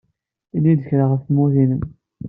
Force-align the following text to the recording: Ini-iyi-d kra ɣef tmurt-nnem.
Ini-iyi-d 0.55 0.81
kra 0.87 1.05
ɣef 1.07 1.21
tmurt-nnem. 1.27 1.83